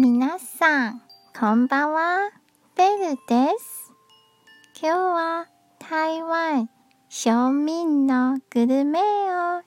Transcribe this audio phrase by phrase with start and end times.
[0.00, 1.02] 皆さん、
[1.36, 2.30] こんばんは。
[2.76, 3.92] ベルです。
[4.80, 5.46] 今日は
[5.80, 6.70] 台湾
[7.10, 9.02] 庶民のグルメを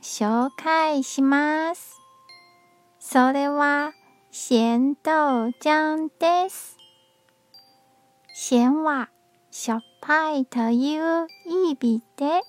[0.00, 1.96] 紹介します。
[3.00, 3.90] それは、
[4.30, 6.76] 咸豆浆です。
[8.32, 9.10] 咸は
[9.50, 12.42] しょっぱいという意味で、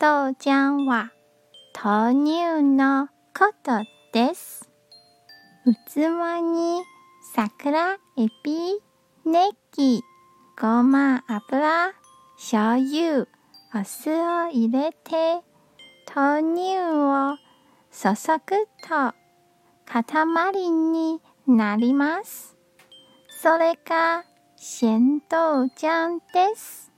[0.00, 1.10] 豆浆は
[1.74, 3.08] 豆乳の
[3.38, 3.82] こと
[4.14, 4.59] です。
[5.66, 5.96] 器
[6.40, 6.82] に
[7.34, 7.98] 桜エ
[8.42, 8.80] ビ
[9.26, 10.02] ネギ
[10.58, 11.92] ごま油
[12.36, 13.28] 醤油
[13.74, 15.42] お酢を入れて
[16.14, 17.36] 豆乳を
[17.92, 18.08] 注
[18.46, 19.14] ぐと
[19.84, 22.56] 塊になります。
[23.28, 24.24] それが
[24.56, 26.90] 咸豆浆です。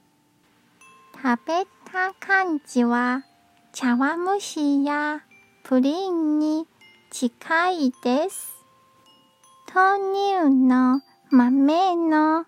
[1.21, 3.25] 食べた感じは
[3.73, 5.23] 茶碗蒸しや
[5.65, 6.67] プリンに
[7.11, 8.62] 近いです。
[9.75, 12.45] 豆乳の豆の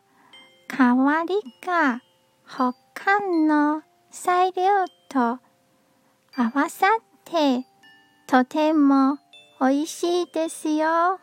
[0.69, 2.03] 代わりが
[2.47, 5.39] 他の材料と
[6.37, 7.65] 合わさって
[8.27, 9.17] とても
[9.59, 11.19] 美味しいですよ。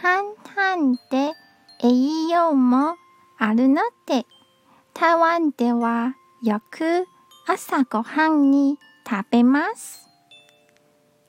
[0.00, 0.22] 簡
[0.54, 1.34] 単で
[1.82, 2.96] 栄養も
[3.38, 4.24] あるので
[4.94, 7.04] 台湾ではよく
[7.46, 10.08] 朝ごはんに食べます。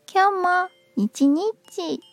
[0.10, 2.00] 今日も一日